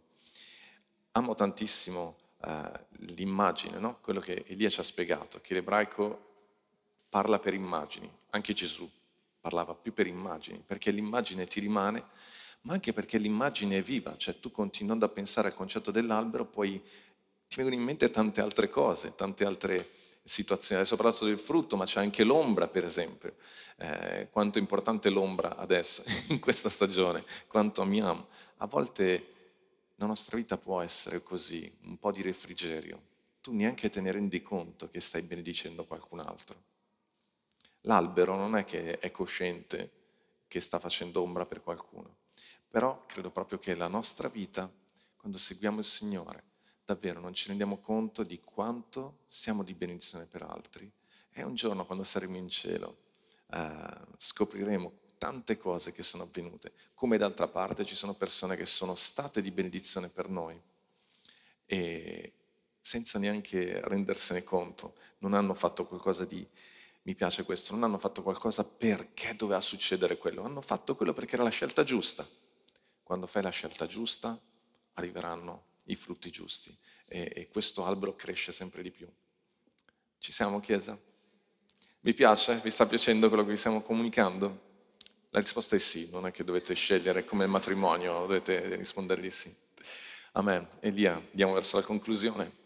[1.12, 2.70] Amo tantissimo uh,
[3.14, 3.98] l'immagine, no?
[4.02, 6.28] quello che Elia ci ha spiegato, che l'ebraico
[7.08, 8.88] parla per immagini, anche Gesù
[9.40, 12.04] parlava più per immagini, perché l'immagine ti rimane,
[12.62, 16.80] ma anche perché l'immagine è viva, cioè tu continuando a pensare al concetto dell'albero, poi
[17.48, 19.90] ti vengono in mente tante altre cose, tante altre
[20.22, 20.80] situazioni.
[20.80, 23.36] Adesso ho parlato del frutto, ma c'è anche l'ombra, per esempio.
[23.76, 28.28] Eh, quanto è importante l'ombra adesso, in questa stagione, quanto amiamo.
[28.58, 29.26] A volte
[29.96, 33.08] la nostra vita può essere così, un po' di refrigerio.
[33.40, 36.62] Tu neanche te ne rendi conto che stai benedicendo qualcun altro.
[37.82, 39.90] L'albero non è che è cosciente
[40.46, 42.16] che sta facendo ombra per qualcuno,
[42.68, 44.70] però credo proprio che la nostra vita,
[45.16, 46.42] quando seguiamo il Signore,
[46.92, 50.90] davvero non ci rendiamo conto di quanto siamo di benedizione per altri.
[51.30, 52.96] E un giorno, quando saremo in cielo,
[53.52, 53.78] eh,
[54.16, 59.40] scopriremo tante cose che sono avvenute, come d'altra parte ci sono persone che sono state
[59.40, 60.60] di benedizione per noi
[61.66, 62.32] e
[62.80, 66.44] senza neanche rendersene conto, non hanno fatto qualcosa di,
[67.02, 71.34] mi piace questo, non hanno fatto qualcosa perché doveva succedere quello, hanno fatto quello perché
[71.34, 72.26] era la scelta giusta.
[73.02, 74.38] Quando fai la scelta giusta
[74.94, 76.76] arriveranno i frutti giusti
[77.08, 79.08] e, e questo albero cresce sempre di più.
[80.18, 80.98] Ci siamo, Chiesa?
[82.00, 82.60] Vi piace?
[82.62, 84.68] Vi sta piacendo quello che vi stiamo comunicando?
[85.30, 89.54] La risposta è sì, non è che dovete scegliere come matrimonio, dovete rispondere di sì.
[90.32, 90.66] Amen.
[90.80, 92.58] Elia, andiamo verso la conclusione.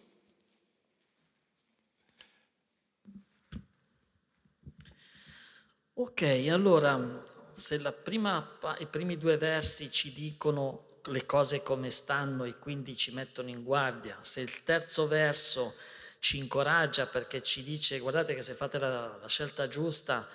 [5.94, 12.58] Ok, allora, se prima, i primi due versi ci dicono le cose come stanno e
[12.58, 15.74] quindi ci mettono in guardia, se il terzo verso
[16.18, 20.26] ci incoraggia perché ci dice guardate che se fate la, la scelta giusta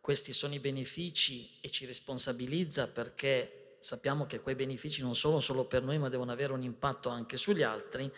[0.00, 5.66] questi sono i benefici e ci responsabilizza perché sappiamo che quei benefici non sono solo
[5.66, 8.10] per noi ma devono avere un impatto anche sugli altri,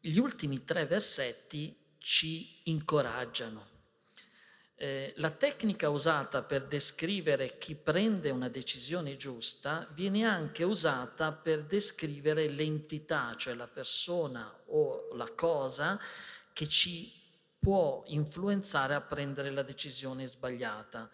[0.00, 3.76] gli ultimi tre versetti ci incoraggiano.
[4.80, 11.64] Eh, la tecnica usata per descrivere chi prende una decisione giusta viene anche usata per
[11.64, 15.98] descrivere l'entità, cioè la persona o la cosa
[16.52, 17.12] che ci
[17.58, 21.10] può influenzare a prendere la decisione sbagliata.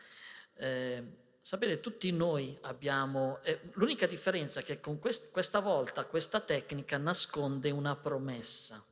[0.56, 1.02] Eh,
[1.40, 6.98] sapete, tutti noi abbiamo, eh, l'unica differenza è che con quest- questa volta questa tecnica
[6.98, 8.84] nasconde una promessa.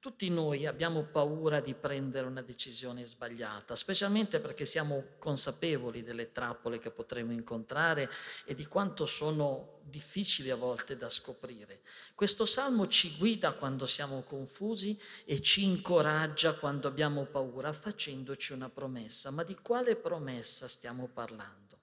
[0.00, 6.78] Tutti noi abbiamo paura di prendere una decisione sbagliata, specialmente perché siamo consapevoli delle trappole
[6.78, 8.08] che potremo incontrare
[8.44, 11.80] e di quanto sono difficili a volte da scoprire.
[12.14, 18.68] Questo salmo ci guida quando siamo confusi e ci incoraggia quando abbiamo paura facendoci una
[18.68, 19.32] promessa.
[19.32, 21.80] Ma di quale promessa stiamo parlando?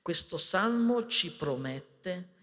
[0.00, 2.35] Questo salmo ci promette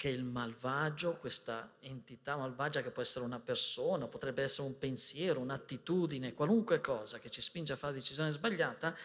[0.00, 5.40] che il malvagio, questa entità malvagia che può essere una persona, potrebbe essere un pensiero,
[5.40, 8.96] un'attitudine, qualunque cosa che ci spinge a fare la decisione sbagliata,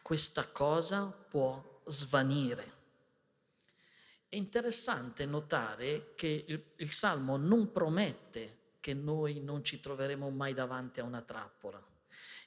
[0.00, 2.72] questa cosa può svanire.
[4.26, 10.54] È interessante notare che il, il Salmo non promette che noi non ci troveremo mai
[10.54, 11.87] davanti a una trappola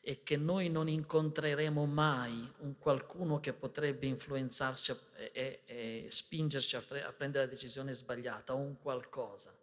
[0.03, 6.75] e che noi non incontreremo mai un qualcuno che potrebbe influenzarci e, e, e spingerci
[6.75, 9.55] a, a, prendere la decisione sbagliata o un qualcosa.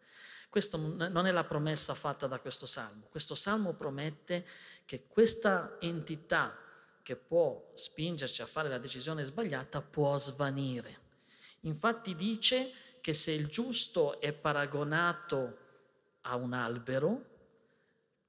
[0.49, 3.07] Questa non è la promessa fatta da questo salmo.
[3.11, 4.47] Questo salmo promette
[4.85, 6.57] che questa entità
[7.03, 11.07] che può spingerci a fare la decisione sbagliata può svanire.
[11.61, 12.71] Infatti dice
[13.01, 15.59] che se il giusto è paragonato
[16.23, 17.38] a un albero,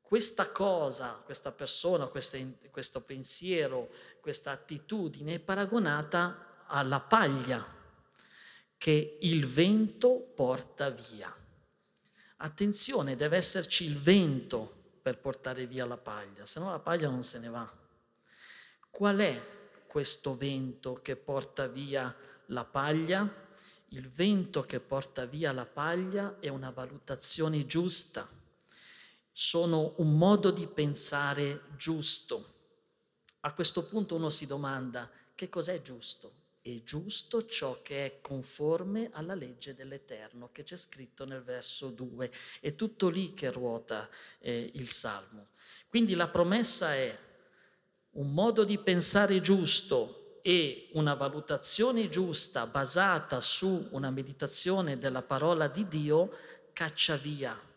[0.10, 7.64] questa cosa, questa persona, questo pensiero, questa attitudine è paragonata alla paglia
[8.76, 11.32] che il vento porta via.
[12.38, 17.24] Attenzione, deve esserci il vento per portare via la paglia, se no la paglia non
[17.24, 17.72] se ne va.
[18.90, 19.40] Qual è
[19.86, 22.12] questo vento che porta via
[22.48, 23.32] la paglia?
[23.90, 28.38] Il vento che porta via la paglia è una valutazione giusta
[29.42, 32.56] sono un modo di pensare giusto.
[33.40, 36.34] A questo punto uno si domanda che cos'è giusto?
[36.60, 42.30] È giusto ciò che è conforme alla legge dell'Eterno, che c'è scritto nel verso 2.
[42.60, 45.46] È tutto lì che ruota eh, il Salmo.
[45.88, 47.18] Quindi la promessa è
[48.16, 55.70] un modo di pensare giusto e una valutazione giusta basata su una meditazione della parola
[55.70, 56.30] di Dio
[56.74, 57.68] caccia via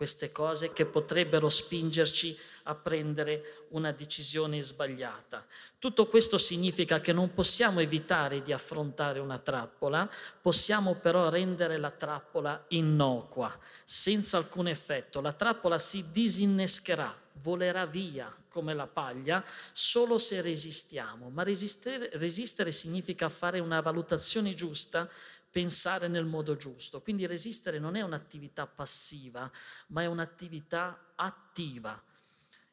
[0.00, 5.44] queste cose che potrebbero spingerci a prendere una decisione sbagliata.
[5.78, 10.10] Tutto questo significa che non possiamo evitare di affrontare una trappola,
[10.40, 15.20] possiamo però rendere la trappola innocua, senza alcun effetto.
[15.20, 22.72] La trappola si disinnescherà, volerà via come la paglia solo se resistiamo, ma resistere, resistere
[22.72, 25.06] significa fare una valutazione giusta
[25.50, 27.00] pensare nel modo giusto.
[27.00, 29.50] Quindi resistere non è un'attività passiva,
[29.88, 32.00] ma è un'attività attiva.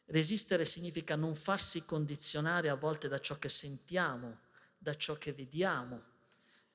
[0.06, 4.40] Resistere significa non farsi condizionare a volte da ciò che sentiamo,
[4.78, 6.02] da ciò che vediamo,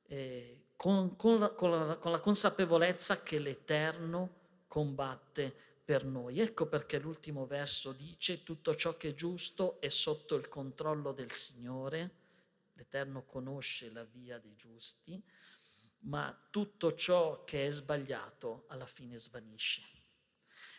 [0.08, 6.40] eh, con, con, la, con, la, con la consapevolezza che l'Eterno combatte per noi.
[6.40, 11.32] Ecco perché l'ultimo verso dice tutto ciò che è giusto è sotto il controllo del
[11.32, 12.10] Signore,
[12.74, 15.22] l'Eterno conosce la via dei giusti,
[16.02, 19.82] ma tutto ciò che è sbagliato alla fine svanisce.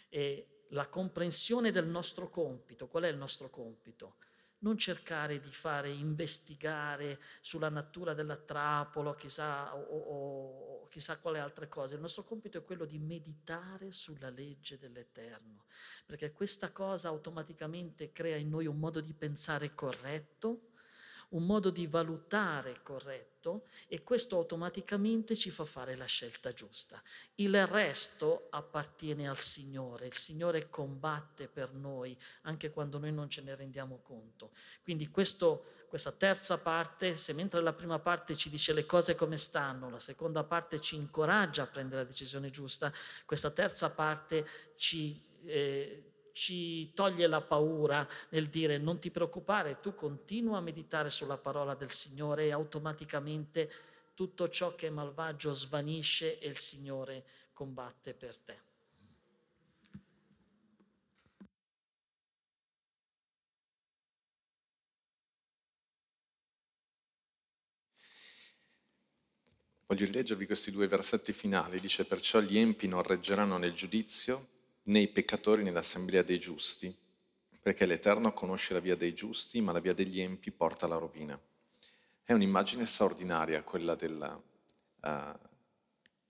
[0.10, 4.18] E la comprensione del nostro compito, qual è il nostro compito?
[4.60, 11.68] Non cercare di fare investigare sulla natura della trappola chissà, o, o chissà quale altre
[11.68, 11.96] cose.
[11.96, 15.66] Il nostro compito è quello di meditare sulla legge dell'Eterno,
[16.06, 20.73] perché questa cosa automaticamente crea in noi un modo di pensare corretto,
[21.34, 27.02] un modo di valutare corretto e questo automaticamente ci fa fare la scelta giusta.
[27.36, 33.42] Il resto appartiene al Signore, il Signore combatte per noi anche quando noi non ce
[33.42, 34.52] ne rendiamo conto.
[34.82, 39.38] Quindi questo, questa terza parte, se mentre la prima parte ci dice le cose come
[39.38, 42.92] stanno, la seconda parte ci incoraggia a prendere la decisione giusta,
[43.26, 44.48] questa terza parte
[44.78, 45.32] ci...
[45.46, 51.38] Eh, ci toglie la paura nel dire non ti preoccupare, tu continua a meditare sulla
[51.38, 53.72] parola del Signore e automaticamente
[54.14, 57.24] tutto ciò che è malvagio svanisce e il Signore
[57.54, 58.62] combatte per te.
[69.86, 71.80] Voglio leggervi questi due versetti finali.
[71.80, 74.53] Dice perciò gli empi non reggeranno nel giudizio
[74.84, 76.96] né i peccatori nell'assemblea dei giusti,
[77.62, 81.40] perché l'Eterno conosce la via dei giusti, ma la via degli empi porta alla rovina.
[82.22, 84.34] È un'immagine straordinaria quella, della,
[85.02, 85.40] uh,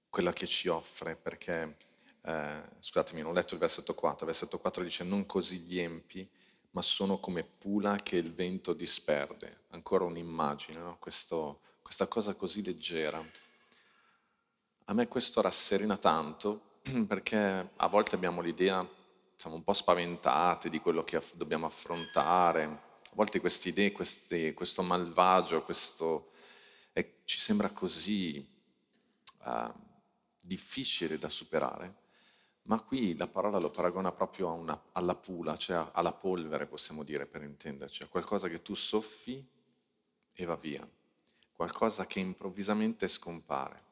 [0.10, 1.78] quella che ci offre, perché,
[2.22, 2.32] uh,
[2.80, 6.30] scusatemi, non ho letto il versetto 4, il versetto 4 dice non così gli empi,
[6.72, 9.62] ma sono come pula che il vento disperde.
[9.70, 10.98] Ancora un'immagine, no?
[11.00, 13.24] Questo, questa cosa così leggera.
[14.86, 16.73] A me questo rasserena tanto
[17.08, 18.88] perché a volte abbiamo l'idea
[19.36, 22.64] siamo un po' spaventati di quello che dobbiamo affrontare.
[22.64, 26.32] A volte queste idee, questo malvagio, questo,
[26.94, 28.46] è, ci sembra così
[29.44, 29.74] uh,
[30.40, 31.96] difficile da superare,
[32.64, 37.26] ma qui la parola lo paragona proprio una, alla pula, cioè alla polvere, possiamo dire
[37.26, 39.46] per intenderci, a qualcosa che tu soffi
[40.32, 40.88] e va via,
[41.52, 43.92] qualcosa che improvvisamente scompare.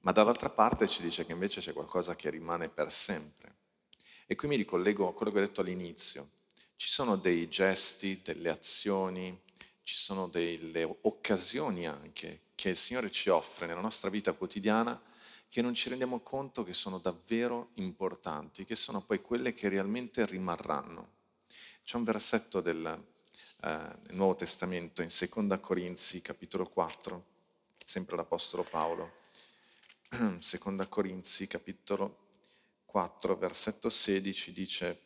[0.00, 3.56] Ma dall'altra parte ci dice che invece c'è qualcosa che rimane per sempre.
[4.26, 6.30] E qui mi ricollego a quello che ho detto all'inizio.
[6.76, 9.36] Ci sono dei gesti, delle azioni,
[9.82, 15.00] ci sono delle occasioni anche che il Signore ci offre nella nostra vita quotidiana
[15.48, 20.26] che non ci rendiamo conto che sono davvero importanti, che sono poi quelle che realmente
[20.26, 21.16] rimarranno.
[21.84, 23.06] C'è un versetto del,
[23.62, 27.24] eh, Nuovo Testamento in Seconda Corinzi, capitolo 4,
[27.82, 29.17] sempre l'Apostolo Paolo.
[30.38, 32.28] Seconda Corinzi, capitolo
[32.86, 35.00] 4, versetto 16 dice,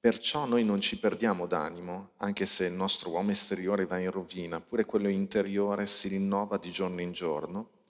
[0.00, 4.60] Perciò noi non ci perdiamo d'animo, anche se il nostro uomo esteriore va in rovina,
[4.60, 7.82] pure quello interiore si rinnova di giorno in giorno.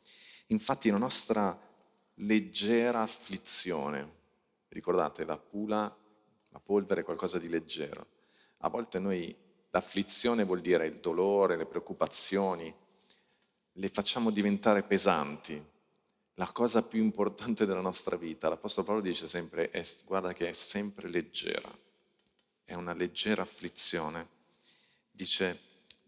[0.48, 1.56] Infatti la nostra
[2.14, 4.12] leggera afflizione,
[4.70, 5.82] ricordate, la pula,
[6.48, 8.06] la polvere è qualcosa di leggero.
[8.58, 9.32] A volte noi
[9.70, 12.74] l'afflizione vuol dire il dolore, le preoccupazioni,
[13.72, 15.62] le facciamo diventare pesanti,
[16.34, 18.48] la cosa più importante della nostra vita.
[18.48, 21.70] L'Apostolo Paolo dice sempre, è, guarda che è sempre leggera,
[22.64, 24.38] è una leggera afflizione.
[25.10, 25.60] Dice,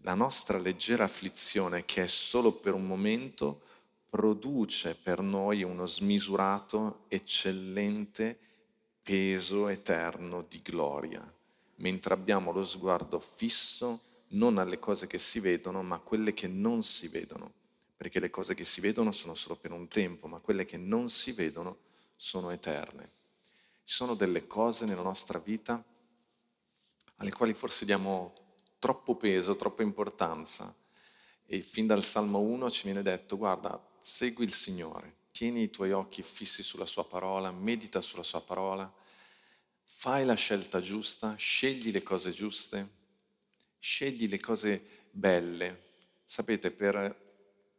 [0.02, 3.60] la nostra leggera afflizione, che è solo per un momento,
[4.08, 8.38] produce per noi uno smisurato, eccellente
[9.02, 11.22] peso eterno di gloria,
[11.76, 14.00] mentre abbiamo lo sguardo fisso
[14.32, 17.60] non alle cose che si vedono, ma a quelle che non si vedono
[18.02, 21.08] perché le cose che si vedono sono solo per un tempo, ma quelle che non
[21.08, 21.78] si vedono
[22.16, 23.10] sono eterne.
[23.84, 25.80] Ci sono delle cose nella nostra vita
[27.18, 28.34] alle quali forse diamo
[28.80, 30.74] troppo peso, troppa importanza
[31.46, 35.92] e fin dal Salmo 1 ci viene detto, guarda, segui il Signore, tieni i tuoi
[35.92, 38.92] occhi fissi sulla sua parola, medita sulla sua parola,
[39.84, 42.88] fai la scelta giusta, scegli le cose giuste,
[43.82, 45.90] scegli le cose belle.
[46.24, 47.22] Sapete, per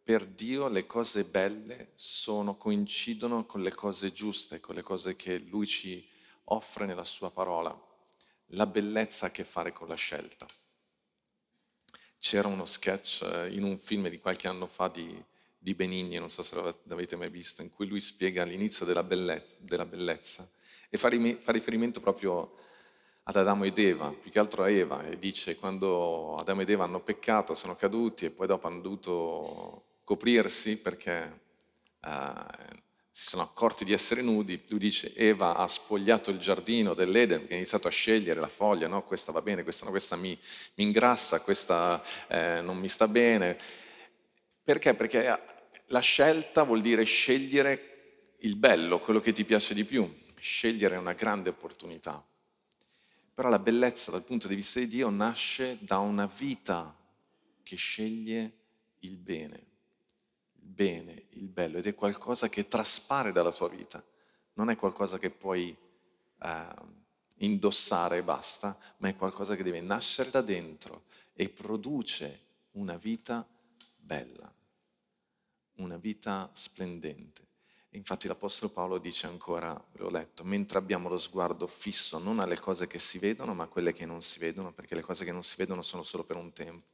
[0.03, 5.39] per Dio le cose belle sono, coincidono con le cose giuste, con le cose che
[5.39, 6.05] Lui ci
[6.45, 7.73] offre nella sua parola.
[8.47, 10.45] La bellezza ha a che fare con la scelta.
[12.17, 15.23] C'era uno sketch eh, in un film di qualche anno fa di,
[15.57, 19.55] di Benigni, non so se l'avete mai visto, in cui lui spiega l'inizio della bellezza,
[19.61, 20.49] della bellezza
[20.89, 22.57] e fa, riferimento proprio
[23.23, 26.83] ad Adamo ed Eva, più che altro a Eva, e dice quando Adamo ed Eva
[26.83, 31.41] hanno peccato, sono caduti e poi dopo hanno dovuto coprirsi perché
[32.01, 32.71] uh,
[33.09, 34.61] si sono accorti di essere nudi.
[34.67, 38.87] Lui dice Eva ha spogliato il giardino dell'Eden perché ha iniziato a scegliere la foglia,
[38.87, 39.03] no?
[39.03, 40.37] questa va bene, questa no, questa mi,
[40.75, 43.57] mi ingrassa, questa eh, non mi sta bene.
[44.63, 44.95] Perché?
[44.95, 45.43] Perché
[45.87, 50.11] la scelta vuol dire scegliere il bello, quello che ti piace di più.
[50.37, 52.25] Scegliere è una grande opportunità.
[53.33, 56.95] Però la bellezza dal punto di vista di Dio nasce da una vita
[57.63, 58.57] che sceglie
[58.99, 59.71] il bene
[60.73, 64.03] bene, il bello, ed è qualcosa che traspare dalla tua vita,
[64.53, 65.75] non è qualcosa che puoi
[66.41, 66.67] eh,
[67.37, 72.39] indossare e basta, ma è qualcosa che deve nascere da dentro e produce
[72.71, 73.47] una vita
[73.95, 74.51] bella,
[75.75, 77.41] una vita splendente.
[77.95, 82.87] Infatti l'Apostolo Paolo dice ancora, l'ho letto, mentre abbiamo lo sguardo fisso non alle cose
[82.87, 85.43] che si vedono, ma a quelle che non si vedono, perché le cose che non
[85.43, 86.87] si vedono sono solo per un tempo,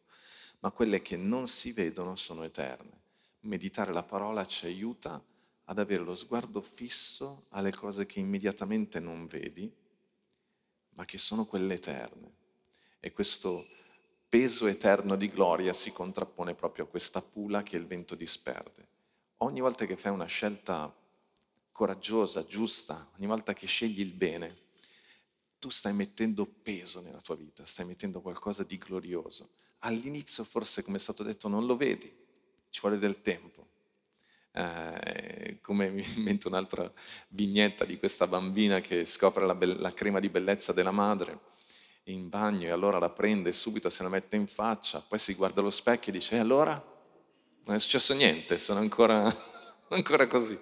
[0.60, 3.00] ma quelle che non si vedono sono eterne
[3.42, 5.24] meditare la parola ci aiuta
[5.66, 9.72] ad avere lo sguardo fisso alle cose che immediatamente non vedi,
[10.92, 12.34] ma che sono quelle eterne.
[13.00, 13.66] E questo
[14.28, 18.98] peso eterno di gloria si contrappone proprio a questa pula che il vento disperde.
[19.42, 20.94] Ogni volta che fai una scelta
[21.72, 24.68] coraggiosa, giusta, ogni volta che scegli il bene,
[25.60, 29.52] tu stai mettendo peso nella tua vita, stai mettendo qualcosa di glorioso.
[29.80, 32.14] All'inizio forse, come è stato detto, non lo vedi,
[32.70, 33.68] ci vuole del tempo,
[34.52, 36.92] Eh, come mi invento un'altra
[37.30, 41.40] vignetta di questa bambina che scopre la, be- la crema di bellezza della madre
[42.06, 45.62] in bagno e allora la prende subito se la mette in faccia, poi si guarda
[45.62, 46.99] allo specchio e dice e allora?
[47.70, 49.32] Non è successo niente, sono ancora,
[49.90, 50.60] ancora così.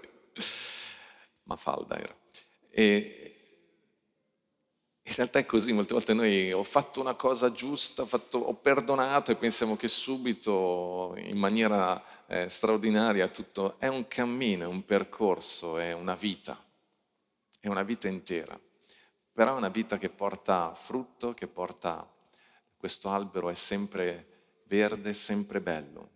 [1.44, 2.14] Ma falda era.
[2.70, 3.36] E
[5.04, 8.54] in realtà è così, molte volte noi ho fatto una cosa giusta, ho, fatto, ho
[8.56, 14.84] perdonato e pensiamo che subito, in maniera eh, straordinaria, tutto è un cammino, è un
[14.84, 16.62] percorso, è una vita,
[17.58, 18.60] è una vita intera.
[19.32, 22.06] Però è una vita che porta frutto, che porta,
[22.76, 26.16] questo albero è sempre verde, sempre bello.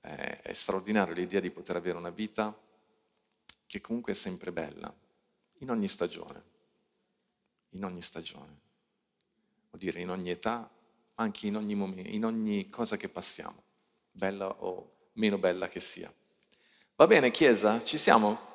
[0.00, 2.56] È, straordinario l'idea di poter avere una vita
[3.66, 4.92] che comunque è sempre bella,
[5.58, 6.50] in ogni stagione
[7.70, 8.58] in ogni stagione,
[9.68, 10.68] vuol dire in ogni età,
[11.16, 13.62] anche in ogni momento, in ogni cosa che passiamo,
[14.10, 16.12] bella o meno bella che sia.
[16.96, 18.48] Va bene, Chiesa, ci siamo?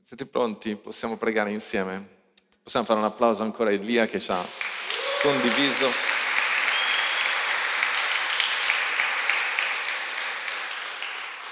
[0.00, 0.76] Siete pronti?
[0.76, 2.14] Possiamo pregare insieme?
[2.62, 4.44] Possiamo fare un applauso ancora a Elia che ci ha
[5.22, 6.15] condiviso.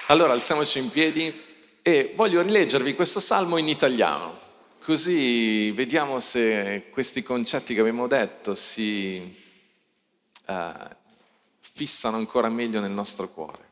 [0.08, 1.32] Allora alziamoci in piedi
[1.80, 4.38] e voglio rileggervi questo salmo in italiano.
[4.82, 9.34] Così vediamo se questi concetti che abbiamo detto si
[10.46, 10.72] uh,
[11.58, 13.70] fissano ancora meglio nel nostro cuore.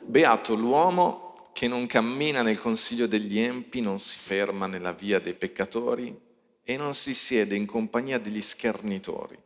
[0.00, 5.34] Beato l'uomo che non cammina nel consiglio degli empi, non si ferma nella via dei
[5.34, 6.18] peccatori
[6.64, 9.38] e non si siede in compagnia degli schernitori,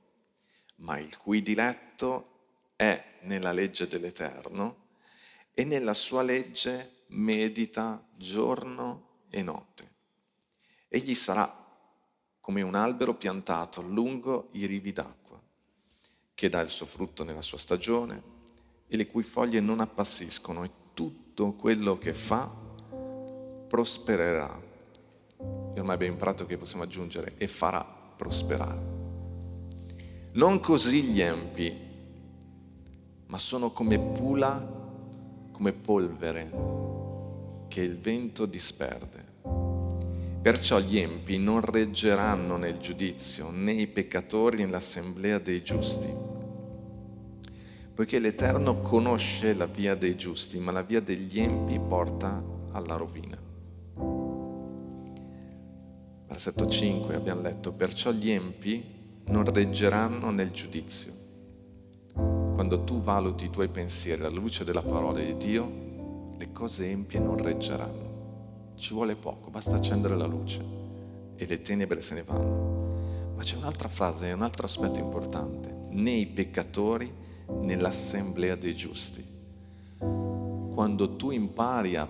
[0.76, 2.24] ma il cui diletto
[2.76, 4.82] è nella legge dell'Eterno
[5.54, 9.92] e nella sua legge medita giorno e notte.
[10.88, 11.62] Egli sarà
[12.40, 15.40] come un albero piantato lungo i rivi d'acqua,
[16.34, 18.22] che dà il suo frutto nella sua stagione
[18.86, 22.52] e le cui foglie non appassiscono e tutto quello che fa
[23.66, 24.60] prospererà.
[25.38, 28.92] E ormai abbiamo imparato che possiamo aggiungere e farà prosperare.
[30.32, 31.74] Non così gli empi,
[33.26, 34.83] ma sono come pula,
[35.54, 36.50] come polvere
[37.68, 39.32] che il vento disperde.
[40.42, 46.12] Perciò gli empi non reggeranno nel giudizio, né i peccatori nell'assemblea dei giusti.
[47.94, 52.42] Poiché l'Eterno conosce la via dei giusti, ma la via degli empi porta
[52.72, 53.38] alla rovina.
[56.26, 58.84] Versetto 5 abbiamo letto, perciò gli empi
[59.26, 61.23] non reggeranno nel giudizio.
[62.54, 65.70] Quando tu valuti i tuoi pensieri alla luce della parola di Dio,
[66.38, 68.04] le cose empie non reggeranno
[68.76, 70.64] ci vuole poco, basta accendere la luce
[71.36, 73.32] e le tenebre se ne vanno.
[73.36, 77.12] Ma c'è un'altra frase, un altro aspetto importante, né i peccatori
[77.60, 79.24] nell'assemblea dei giusti.
[79.98, 82.08] Quando tu impari a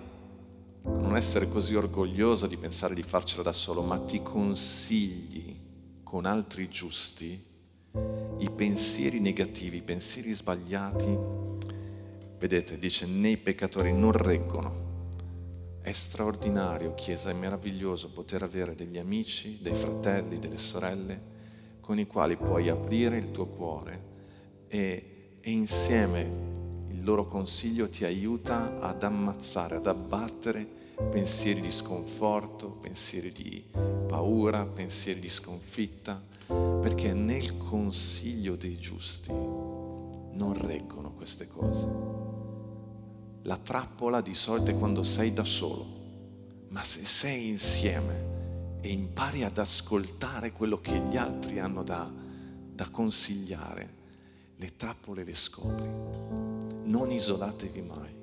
[0.85, 5.55] non essere così orgoglioso di pensare di farcela da solo, ma ti consigli
[6.03, 7.44] con altri giusti,
[8.39, 11.17] i pensieri negativi, i pensieri sbagliati,
[12.37, 14.83] vedete, dice, né i peccatori non reggono.
[15.81, 21.33] È straordinario, Chiesa, è meraviglioso poter avere degli amici, dei fratelli, delle sorelle
[21.79, 24.13] con i quali puoi aprire il tuo cuore
[24.67, 26.21] e, e insieme
[26.89, 30.65] il loro consiglio ti aiuta ad ammazzare, ad abbattere
[31.11, 33.63] pensieri di sconforto, pensieri di
[34.07, 41.87] paura, pensieri di sconfitta, perché nel consiglio dei giusti non reggono queste cose.
[43.43, 45.85] La trappola di solito è quando sei da solo,
[46.69, 52.89] ma se sei insieme e impari ad ascoltare quello che gli altri hanno da, da
[52.89, 53.93] consigliare,
[54.57, 55.89] le trappole le scopri.
[56.83, 58.14] Non isolatevi mai,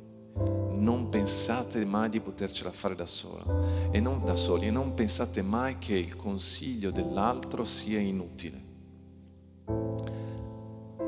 [0.83, 5.41] non pensate mai di potercela fare da, solo, e non, da soli e non pensate
[5.41, 8.70] mai che il consiglio dell'altro sia inutile.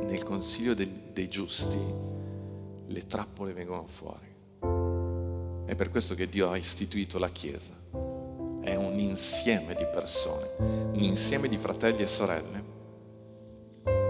[0.07, 1.79] Nel consiglio dei, dei giusti
[2.87, 4.33] le trappole vengono fuori.
[5.67, 7.73] È per questo che Dio ha istituito la Chiesa.
[8.61, 12.73] È un insieme di persone, un insieme di fratelli e sorelle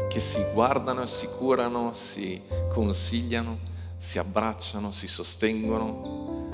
[0.09, 3.59] che si guardano, si curano, si consigliano,
[4.05, 6.53] si abbracciano, si sostengono.